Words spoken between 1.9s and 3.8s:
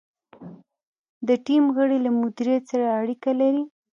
له مدیر سره اړیکې لري.